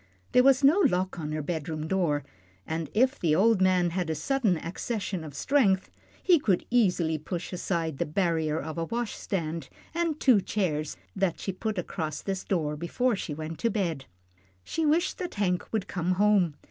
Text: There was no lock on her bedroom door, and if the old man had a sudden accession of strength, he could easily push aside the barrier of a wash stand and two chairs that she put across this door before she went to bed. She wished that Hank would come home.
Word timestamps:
There 0.31 0.41
was 0.41 0.63
no 0.63 0.79
lock 0.79 1.19
on 1.19 1.31
her 1.31 1.43
bedroom 1.43 1.87
door, 1.87 2.23
and 2.65 2.89
if 2.95 3.19
the 3.19 3.35
old 3.35 3.61
man 3.61 3.91
had 3.91 4.09
a 4.09 4.15
sudden 4.15 4.57
accession 4.57 5.23
of 5.23 5.35
strength, 5.35 5.91
he 6.23 6.39
could 6.39 6.65
easily 6.71 7.19
push 7.19 7.53
aside 7.53 7.99
the 7.99 8.05
barrier 8.07 8.59
of 8.59 8.79
a 8.79 8.85
wash 8.85 9.13
stand 9.15 9.69
and 9.93 10.19
two 10.19 10.41
chairs 10.41 10.97
that 11.15 11.39
she 11.39 11.51
put 11.51 11.77
across 11.77 12.23
this 12.23 12.43
door 12.43 12.75
before 12.75 13.15
she 13.15 13.35
went 13.35 13.59
to 13.59 13.69
bed. 13.69 14.05
She 14.63 14.87
wished 14.87 15.19
that 15.19 15.35
Hank 15.35 15.71
would 15.71 15.87
come 15.87 16.13
home. 16.13 16.55